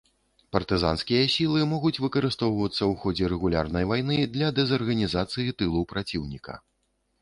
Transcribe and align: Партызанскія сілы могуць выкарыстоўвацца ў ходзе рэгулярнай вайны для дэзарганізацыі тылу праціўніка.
Партызанскія 0.55 1.27
сілы 1.33 1.61
могуць 1.75 1.93
выкарыстоўвацца 2.05 2.77
ў 2.77 2.89
ходзе 3.05 3.31
рэгулярнай 3.37 3.89
вайны 3.95 4.21
для 4.35 4.53
дэзарганізацыі 4.61 5.59
тылу 5.63 5.89
праціўніка. 5.95 6.63